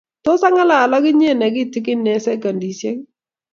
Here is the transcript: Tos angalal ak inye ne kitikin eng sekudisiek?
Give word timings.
Tos 0.23 0.41
angalal 0.47 0.91
ak 0.97 1.05
inye 1.11 1.31
ne 1.35 1.47
kitikin 1.55 2.07
eng 2.11 2.23
sekudisiek? 2.25 2.97